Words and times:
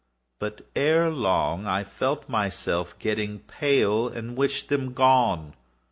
But, 0.39 0.65
ere 0.75 1.11
long, 1.11 1.67
I 1.67 1.83
felt 1.83 2.27
myself 2.27 2.97
getting 2.97 3.37
pale 3.37 4.07
and 4.09 4.35
wished 4.35 4.69
them 4.69 4.93
gone. 4.93 5.53